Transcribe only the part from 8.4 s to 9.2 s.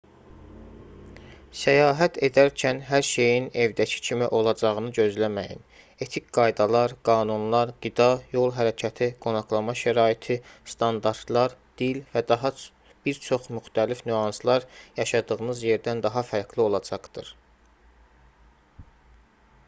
hərəkəti